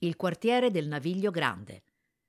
Il 0.00 0.16
quartiere 0.16 0.70
del 0.70 0.88
Naviglio 0.88 1.30
Grande. 1.30 1.82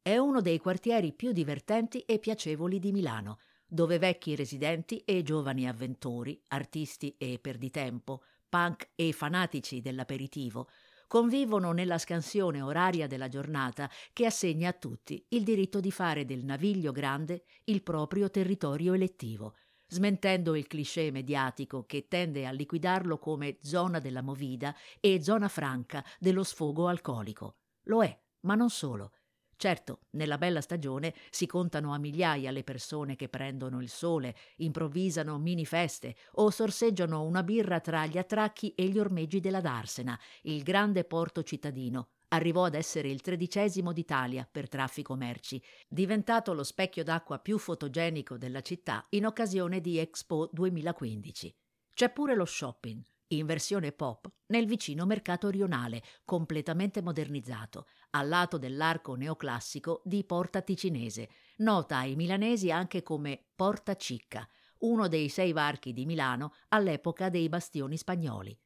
È 0.00 0.16
uno 0.16 0.40
dei 0.40 0.58
quartieri 0.58 1.12
più 1.12 1.32
divertenti 1.32 1.98
e 2.02 2.20
piacevoli 2.20 2.78
di 2.78 2.92
Milano, 2.92 3.40
dove 3.66 3.98
vecchi 3.98 4.36
residenti 4.36 4.98
e 4.98 5.24
giovani 5.24 5.66
avventori, 5.66 6.40
artisti 6.48 7.16
e 7.18 7.40
perditempo, 7.40 8.22
punk 8.48 8.90
e 8.94 9.10
fanatici 9.10 9.80
dell'aperitivo, 9.80 10.68
convivono 11.08 11.72
nella 11.72 11.98
scansione 11.98 12.62
oraria 12.62 13.08
della 13.08 13.26
giornata 13.26 13.90
che 14.12 14.26
assegna 14.26 14.68
a 14.68 14.74
tutti 14.74 15.26
il 15.30 15.42
diritto 15.42 15.80
di 15.80 15.90
fare 15.90 16.24
del 16.24 16.44
Naviglio 16.44 16.92
Grande 16.92 17.42
il 17.64 17.82
proprio 17.82 18.30
territorio 18.30 18.92
elettivo, 18.92 19.56
smentendo 19.88 20.54
il 20.54 20.66
cliché 20.66 21.10
mediatico 21.10 21.84
che 21.84 22.06
tende 22.08 22.46
a 22.46 22.50
liquidarlo 22.50 23.18
come 23.18 23.58
zona 23.62 23.98
della 23.98 24.22
movida 24.22 24.74
e 25.00 25.22
zona 25.22 25.48
franca 25.48 26.04
dello 26.18 26.44
sfogo 26.44 26.86
alcolico. 26.88 27.56
Lo 27.84 28.04
è, 28.04 28.18
ma 28.40 28.54
non 28.54 28.70
solo. 28.70 29.12
Certo, 29.56 30.02
nella 30.10 30.38
bella 30.38 30.60
stagione 30.60 31.12
si 31.30 31.46
contano 31.46 31.92
a 31.92 31.98
migliaia 31.98 32.52
le 32.52 32.62
persone 32.62 33.16
che 33.16 33.28
prendono 33.28 33.82
il 33.82 33.88
sole, 33.88 34.36
improvvisano 34.58 35.36
mini 35.38 35.66
feste 35.66 36.14
o 36.34 36.48
sorseggiano 36.50 37.24
una 37.24 37.42
birra 37.42 37.80
tra 37.80 38.06
gli 38.06 38.18
attracchi 38.18 38.72
e 38.74 38.86
gli 38.86 39.00
ormeggi 39.00 39.40
della 39.40 39.60
Darsena, 39.60 40.16
il 40.42 40.62
grande 40.62 41.02
porto 41.02 41.42
cittadino. 41.42 42.10
Arrivò 42.28 42.64
ad 42.64 42.74
essere 42.74 43.08
il 43.08 43.22
tredicesimo 43.22 43.92
d'Italia 43.92 44.46
per 44.50 44.68
traffico 44.68 45.14
merci, 45.14 45.62
diventato 45.88 46.52
lo 46.52 46.62
specchio 46.62 47.02
d'acqua 47.02 47.38
più 47.38 47.58
fotogenico 47.58 48.36
della 48.36 48.60
città 48.60 49.06
in 49.10 49.24
occasione 49.24 49.80
di 49.80 49.98
Expo 49.98 50.50
2015. 50.52 51.56
C'è 51.94 52.10
pure 52.10 52.34
lo 52.34 52.44
shopping, 52.44 53.02
in 53.28 53.46
versione 53.46 53.92
pop 53.92 54.30
nel 54.48 54.66
vicino 54.66 55.06
mercato 55.06 55.48
rionale, 55.48 56.02
completamente 56.24 57.02
modernizzato, 57.02 57.86
al 58.10 58.28
lato 58.28 58.58
dell'arco 58.58 59.14
neoclassico 59.14 60.02
di 60.04 60.24
Porta 60.24 60.60
Ticinese, 60.60 61.28
nota 61.58 61.98
ai 61.98 62.14
milanesi 62.14 62.70
anche 62.70 63.02
come 63.02 63.46
Porta 63.54 63.96
Cicca, 63.96 64.46
uno 64.80 65.08
dei 65.08 65.28
sei 65.28 65.52
varchi 65.52 65.92
di 65.92 66.06
Milano 66.06 66.54
all'epoca 66.68 67.30
dei 67.30 67.48
bastioni 67.48 67.96
spagnoli. 67.96 68.58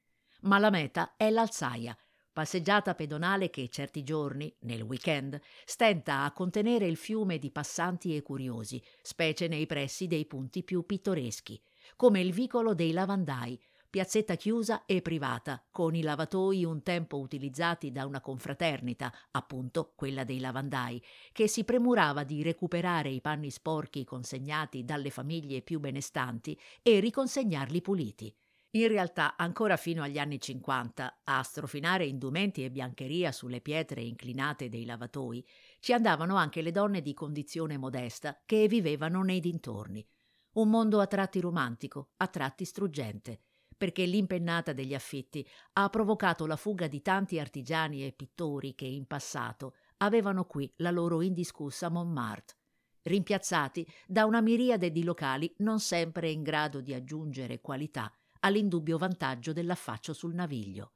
Ma 0.43 0.59
la 0.59 0.71
meta 0.71 1.15
è 1.17 1.31
l'Alzaia, 1.31 1.97
passeggiata 2.33 2.95
pedonale 2.95 3.51
che 3.51 3.69
certi 3.69 4.03
giorni, 4.03 4.55
nel 4.61 4.83
weekend, 4.83 5.39
stenta 5.65 6.25
a 6.25 6.33
contenere 6.33 6.87
il 6.87 6.97
fiume 6.97 7.39
di 7.39 7.51
passanti 7.51 8.17
e 8.17 8.23
curiosi, 8.23 8.83
specie 9.03 9.49
nei 9.49 9.67
pressi 9.67 10.07
dei 10.07 10.25
punti 10.25 10.63
più 10.63 10.87
pittoreschi, 10.87 11.61
come 11.97 12.21
il 12.21 12.33
vicolo 12.33 12.75
dei 12.75 12.93
lavandai, 12.93 13.61
piazzetta 13.93 14.37
chiusa 14.37 14.87
e 14.87 15.03
privata, 15.03 15.63
con 15.71 15.95
i 15.95 16.01
lavatoi 16.01 16.65
un 16.65 16.83
tempo 16.83 17.19
utilizzati 17.19 17.93
da 17.93 18.07
una 18.07 18.23
confraternita, 18.23 19.13
appunto 19.33 19.93
quella 19.95 20.25
dei 20.25 20.41
lavandai, 20.41 21.03
che 21.31 21.47
si 21.47 21.63
premurava 21.65 22.25
di 22.25 22.43
recuperare 22.43 23.11
i 23.11 23.21
panni 23.21 23.51
sporchi 23.51 24.05
consegnati 24.05 24.87
dalle 24.87 25.11
famiglie 25.11 25.61
più 25.61 25.79
benestanti 25.79 26.59
e 26.81 27.01
riconsegnarli 27.01 27.83
puliti. 27.83 28.35
In 28.75 28.89
realtà, 28.89 29.37
ancora 29.37 29.77
fino 29.77 30.03
agli 30.03 30.19
anni 30.19 30.41
50, 30.41 31.21
a 31.25 31.43
strofinare 31.43 32.07
indumenti 32.07 32.65
e 32.65 32.71
biancheria 32.71 33.31
sulle 33.31 33.61
pietre 33.61 34.01
inclinate 34.01 34.71
dei 34.71 34.87
lavatoi, 34.87 35.47
ci 35.79 35.93
andavano 35.93 36.37
anche 36.37 36.63
le 36.63 36.71
donne 36.71 37.03
di 37.03 37.13
condizione 37.13 37.77
modesta 37.77 38.41
che 38.47 38.69
vivevano 38.69 39.23
nei 39.23 39.41
dintorni. 39.41 40.07
Un 40.53 40.71
mondo 40.71 41.01
a 41.01 41.07
tratti 41.07 41.41
romantico, 41.41 42.13
a 42.17 42.29
tratti 42.29 42.65
struggente 42.65 43.41
perché 43.83 44.05
l'impennata 44.05 44.73
degli 44.73 44.95
affitti 44.95 45.45
ha 45.73 45.89
provocato 45.89 46.47
la 46.47 46.55
fuga 46.55 46.87
di 46.87 47.03
tanti 47.03 47.41
artigiani 47.41 48.07
e 48.07 48.13
pittori 48.13 48.77
che 48.77 48.85
in 48.85 49.07
passato 49.07 49.75
avevano 49.97 50.45
qui 50.45 50.73
la 50.77 50.93
loro 50.93 51.21
indiscussa 51.21 51.89
Montmartre, 51.89 52.57
rimpiazzati 53.03 53.85
da 54.07 54.25
una 54.25 54.41
miriade 54.41 54.93
di 54.93 55.03
locali 55.03 55.53
non 55.59 55.81
sempre 55.81 56.31
in 56.31 56.45
grado 56.45 56.81
di 56.81 56.95
aggiungere 56.95 57.61
qualità 57.61 58.13
all'indubbio 58.45 58.99
vantaggio 58.99 59.53
dell'affaccio 59.53 60.13
sul 60.13 60.35
naviglio. 60.35 60.93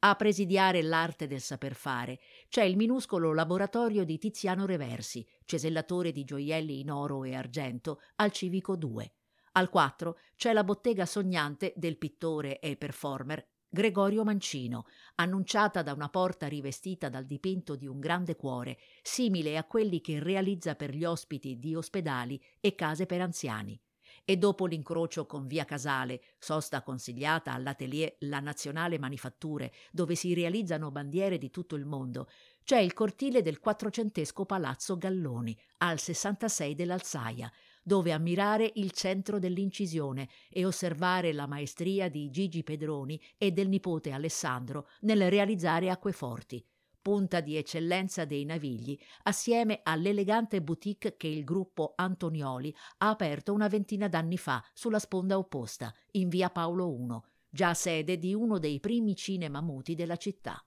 A 0.00 0.14
presidiare 0.14 0.82
l'arte 0.82 1.26
del 1.26 1.40
saper 1.40 1.74
fare 1.74 2.20
c'è 2.48 2.62
il 2.62 2.76
minuscolo 2.76 3.32
laboratorio 3.32 4.04
di 4.04 4.18
Tiziano 4.18 4.66
Reversi, 4.66 5.26
cesellatore 5.44 6.12
di 6.12 6.24
gioielli 6.24 6.80
in 6.80 6.90
oro 6.90 7.24
e 7.24 7.34
argento, 7.34 8.00
al 8.16 8.30
Civico 8.30 8.76
2, 8.76 9.12
al 9.52 9.70
4 9.70 10.18
c'è 10.36 10.52
la 10.52 10.64
bottega 10.64 11.06
sognante 11.06 11.72
del 11.76 11.96
pittore 11.96 12.58
e 12.58 12.76
performer 12.76 13.54
Gregorio 13.68 14.22
Mancino, 14.22 14.86
annunciata 15.16 15.82
da 15.82 15.92
una 15.92 16.08
porta 16.08 16.46
rivestita 16.46 17.08
dal 17.08 17.26
dipinto 17.26 17.74
di 17.74 17.86
un 17.86 17.98
grande 17.98 18.36
cuore, 18.36 18.78
simile 19.02 19.56
a 19.56 19.64
quelli 19.64 20.00
che 20.00 20.22
realizza 20.22 20.74
per 20.76 20.94
gli 20.94 21.04
ospiti 21.04 21.58
di 21.58 21.74
ospedali 21.74 22.40
e 22.60 22.74
case 22.74 23.06
per 23.06 23.20
anziani. 23.20 23.78
E 24.24 24.36
dopo 24.36 24.66
l'incrocio 24.66 25.26
con 25.26 25.46
Via 25.46 25.64
Casale, 25.64 26.20
sosta 26.38 26.82
consigliata 26.82 27.52
all'atelier 27.52 28.16
La 28.20 28.40
Nazionale 28.40 28.98
Manifatture, 28.98 29.72
dove 29.92 30.14
si 30.14 30.34
realizzano 30.34 30.90
bandiere 30.90 31.38
di 31.38 31.50
tutto 31.50 31.76
il 31.76 31.84
mondo, 31.84 32.28
c'è 32.64 32.78
il 32.78 32.92
cortile 32.94 33.42
del 33.42 33.60
quattrocentesco 33.60 34.44
Palazzo 34.44 34.96
Galloni, 34.96 35.56
al 35.78 36.00
66 36.00 36.74
dell'Alzaia, 36.74 37.50
dove 37.82 38.10
ammirare 38.10 38.72
il 38.74 38.90
centro 38.90 39.38
dell'incisione 39.38 40.28
e 40.50 40.64
osservare 40.64 41.32
la 41.32 41.46
maestria 41.46 42.08
di 42.08 42.30
Gigi 42.30 42.64
Pedroni 42.64 43.20
e 43.38 43.52
del 43.52 43.68
nipote 43.68 44.10
Alessandro 44.10 44.88
nel 45.02 45.30
realizzare 45.30 45.90
acqueforti, 45.90 46.64
punta 47.06 47.38
di 47.38 47.54
eccellenza 47.54 48.24
dei 48.24 48.44
navigli, 48.44 48.98
assieme 49.22 49.78
all'elegante 49.84 50.60
boutique 50.60 51.16
che 51.16 51.28
il 51.28 51.44
gruppo 51.44 51.92
Antonioli 51.94 52.74
ha 52.98 53.10
aperto 53.10 53.52
una 53.52 53.68
ventina 53.68 54.08
d'anni 54.08 54.36
fa 54.36 54.60
sulla 54.74 54.98
sponda 54.98 55.38
opposta, 55.38 55.94
in 56.14 56.28
via 56.28 56.50
Paolo 56.50 56.92
I, 56.92 57.20
già 57.48 57.74
sede 57.74 58.18
di 58.18 58.34
uno 58.34 58.58
dei 58.58 58.80
primi 58.80 59.14
cinema 59.14 59.60
muti 59.60 59.94
della 59.94 60.16
città. 60.16 60.60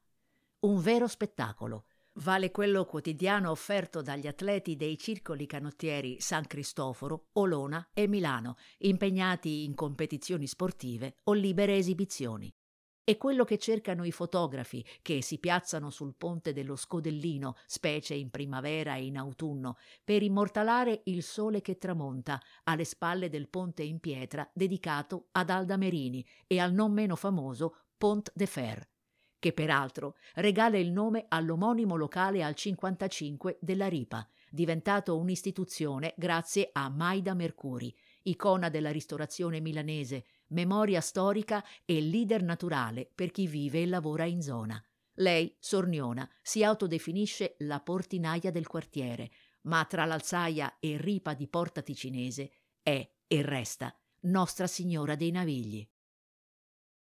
Un 0.59 0.79
vero 0.79 1.07
spettacolo, 1.07 1.87
vale 2.13 2.51
quello 2.51 2.85
quotidiano 2.85 3.51
offerto 3.51 4.01
dagli 4.01 4.25
atleti 4.25 4.77
dei 4.77 4.97
circoli 4.97 5.45
canottieri 5.45 6.21
San 6.21 6.47
Cristoforo, 6.47 7.27
Olona 7.33 7.89
e 7.93 8.07
Milano, 8.07 8.55
impegnati 8.77 9.65
in 9.65 9.75
competizioni 9.75 10.47
sportive 10.47 11.17
o 11.23 11.33
libere 11.33 11.75
esibizioni. 11.75 12.49
E 13.09 13.17
quello 13.17 13.43
che 13.43 13.57
cercano 13.57 14.03
i 14.03 14.11
fotografi 14.11 14.85
che 15.01 15.23
si 15.23 15.39
piazzano 15.39 15.89
sul 15.89 16.13
ponte 16.15 16.53
dello 16.53 16.75
Scodellino, 16.75 17.55
specie 17.65 18.13
in 18.13 18.29
primavera 18.29 18.97
e 18.97 19.05
in 19.05 19.17
autunno, 19.17 19.77
per 20.03 20.21
immortalare 20.21 21.01
il 21.05 21.23
sole 21.23 21.61
che 21.61 21.79
tramonta 21.79 22.39
alle 22.65 22.83
spalle 22.83 23.27
del 23.29 23.49
ponte 23.49 23.81
in 23.81 23.99
pietra 23.99 24.47
dedicato 24.53 25.29
ad 25.31 25.49
Alda 25.49 25.75
Merini 25.75 26.23
e 26.45 26.59
al 26.59 26.71
non 26.71 26.93
meno 26.93 27.15
famoso 27.15 27.77
Pont 27.97 28.31
de 28.35 28.45
Fer 28.45 28.87
che 29.39 29.53
peraltro 29.53 30.17
regala 30.35 30.77
il 30.77 30.91
nome 30.91 31.25
all'omonimo 31.29 31.95
locale 31.95 32.43
al 32.43 32.55
55 32.55 33.57
della 33.61 33.87
Ripa, 33.87 34.27
diventato 34.51 35.17
un'istituzione 35.17 36.13
grazie 36.17 36.69
a 36.73 36.89
Maida 36.89 37.33
Mercuri, 37.33 37.95
icona 38.23 38.67
della 38.67 38.91
ristorazione 38.91 39.61
milanese, 39.61 40.25
memoria 40.49 41.01
storica 41.01 41.63
e 41.85 42.01
leader 42.01 42.43
naturale 42.43 43.09
per 43.13 43.31
chi 43.31 43.47
vive 43.47 43.81
e 43.81 43.87
lavora 43.87 44.25
in 44.25 44.41
zona. 44.41 44.81
Lei, 45.15 45.53
Sorniona, 45.59 46.29
si 46.41 46.63
autodefinisce 46.63 47.55
la 47.59 47.81
portinaia 47.81 48.51
del 48.51 48.67
quartiere, 48.67 49.31
ma 49.63 49.83
tra 49.85 50.05
l'Alzaia 50.05 50.77
e 50.79 50.97
Ripa 50.97 51.33
di 51.33 51.47
Porta 51.47 51.81
Ticinese 51.81 52.51
è 52.81 53.09
e 53.27 53.41
resta 53.41 53.93
Nostra 54.21 54.67
Signora 54.67 55.15
dei 55.15 55.31
Navigli. 55.31 55.87